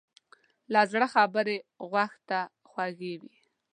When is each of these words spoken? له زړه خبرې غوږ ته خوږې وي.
له 0.71 0.81
زړه 0.91 1.07
خبرې 1.15 1.57
غوږ 1.89 2.11
ته 2.29 2.39
خوږې 2.69 3.13
وي. 3.21 3.37